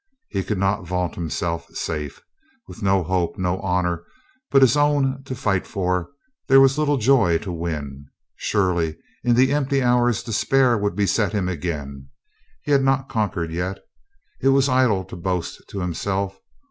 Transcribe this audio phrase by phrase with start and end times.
[0.29, 2.23] He could not vaunt himself safe.
[2.67, 4.03] With no hope, no honor
[4.49, 6.09] but his own to fight for,
[6.47, 8.07] there was little joy to win.
[8.35, 12.09] Surely in the empty hours despair would beset him again.
[12.63, 13.77] He had not conquered yet.
[14.41, 16.39] It was idle to boast to himself.